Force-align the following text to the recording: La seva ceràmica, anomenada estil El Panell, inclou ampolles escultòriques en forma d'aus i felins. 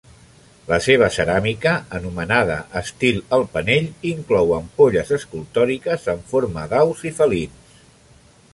La 0.69 0.77
seva 0.85 1.09
ceràmica, 1.17 1.73
anomenada 1.99 2.55
estil 2.81 3.21
El 3.37 3.45
Panell, 3.57 3.89
inclou 4.13 4.55
ampolles 4.57 5.13
escultòriques 5.19 6.09
en 6.15 6.25
forma 6.33 6.65
d'aus 6.73 7.05
i 7.11 7.13
felins. 7.21 7.77